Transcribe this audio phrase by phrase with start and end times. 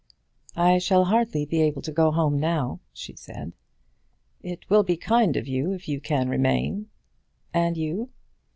[0.55, 3.53] "I shall hardly be able to go home now," she said.
[4.41, 6.89] "It will be kind of you if you can remain."
[7.53, 8.09] "And you?"